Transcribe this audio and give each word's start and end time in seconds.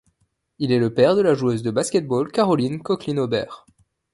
Il 0.57 0.71
est 0.71 0.79
le 0.79 0.91
père 0.91 1.15
de 1.15 1.21
la 1.21 1.35
joueuse 1.35 1.61
de 1.61 1.69
basket-ball 1.69 2.31
Caroline 2.31 2.81
Koechlin-Aubert. 2.81 3.67